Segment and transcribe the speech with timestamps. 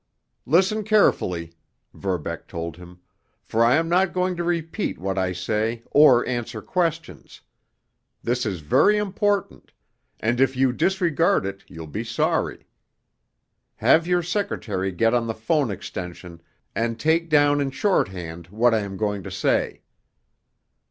[0.47, 1.53] "Listen carefully,"
[1.93, 2.97] Verbeck told him,
[3.43, 7.39] "for I am not going to repeat what I say or answer questions.
[8.23, 9.73] This is very important,
[10.19, 12.65] and if you disregard it you'll be sorry.
[13.75, 16.41] Have your secretary get on the phone extension
[16.73, 19.83] and take down in shorthand what I am going to say."